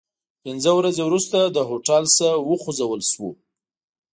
[0.43, 3.31] پنځه ورځې وروسته له هوټل نه وخوځول شوو.